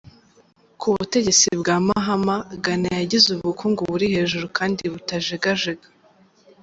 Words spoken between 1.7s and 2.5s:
Mahama,